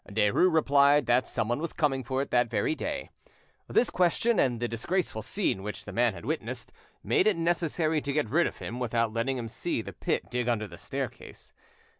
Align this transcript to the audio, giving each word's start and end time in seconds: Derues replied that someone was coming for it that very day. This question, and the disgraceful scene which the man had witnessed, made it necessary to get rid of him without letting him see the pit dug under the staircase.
Derues 0.09 0.51
replied 0.51 1.05
that 1.05 1.27
someone 1.27 1.59
was 1.59 1.73
coming 1.73 2.03
for 2.03 2.23
it 2.23 2.31
that 2.31 2.49
very 2.49 2.73
day. 2.73 3.11
This 3.67 3.91
question, 3.91 4.39
and 4.39 4.59
the 4.59 4.67
disgraceful 4.67 5.21
scene 5.21 5.61
which 5.61 5.85
the 5.85 5.91
man 5.91 6.15
had 6.15 6.25
witnessed, 6.25 6.73
made 7.03 7.27
it 7.27 7.37
necessary 7.37 8.01
to 8.01 8.11
get 8.13 8.27
rid 8.31 8.47
of 8.47 8.57
him 8.57 8.79
without 8.79 9.13
letting 9.13 9.37
him 9.37 9.47
see 9.47 9.79
the 9.83 9.93
pit 9.93 10.31
dug 10.31 10.47
under 10.47 10.65
the 10.67 10.79
staircase. 10.79 11.53